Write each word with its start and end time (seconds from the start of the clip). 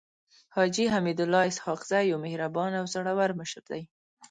حاجي 0.55 0.85
حميدالله 0.93 1.43
اسحق 1.51 1.81
زی 1.89 2.01
يو 2.11 2.17
مهربانه 2.25 2.75
او 2.81 2.85
زړور 2.93 3.31
مشر 3.39 3.61
دی. 3.71 3.81